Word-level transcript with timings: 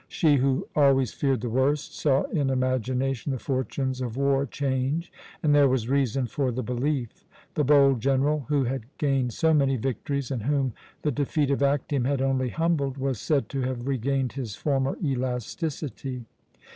She, 0.07 0.37
who 0.37 0.67
always 0.75 1.13
feared 1.13 1.41
the 1.41 1.49
worst, 1.51 1.95
saw 1.95 2.23
in 2.23 2.49
imagination 2.49 3.31
the 3.31 3.37
fortunes 3.37 4.01
of 4.01 4.17
war 4.17 4.47
change 4.47 5.13
and 5.43 5.53
there 5.53 5.69
was 5.69 5.87
reason 5.89 6.25
for 6.25 6.51
the 6.51 6.63
belief. 6.63 7.27
The 7.53 7.63
bold 7.63 7.99
general 7.99 8.45
who 8.49 8.63
had 8.63 8.87
gained 8.97 9.31
so 9.31 9.53
many 9.53 9.75
victories, 9.77 10.31
and 10.31 10.41
whom 10.41 10.73
the 11.03 11.11
defeat 11.11 11.51
of 11.51 11.61
Actium 11.61 12.05
had 12.05 12.19
only 12.19 12.49
humbled, 12.49 12.97
was 12.97 13.21
said 13.21 13.47
to 13.49 13.61
have 13.61 13.87
regained 13.87 14.31
his 14.33 14.55
former 14.55 14.97
elasticity. 15.03 16.25